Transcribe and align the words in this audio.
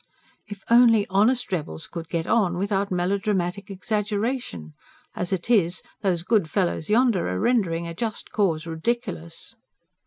"If 0.47 0.63
only 0.67 1.05
honest 1.11 1.51
rebels 1.51 1.85
could 1.85 2.09
get 2.09 2.25
on 2.25 2.57
without 2.57 2.89
melodramatic 2.89 3.69
exaggeration! 3.69 4.73
As 5.15 5.31
it 5.31 5.47
is, 5.47 5.83
those 6.01 6.23
good 6.23 6.49
fellows 6.49 6.89
yonder 6.89 7.29
are 7.29 7.39
rendering 7.39 7.85
a 7.85 7.93
just 7.93 8.31
cause 8.31 8.65
ridiculous." 8.65 9.55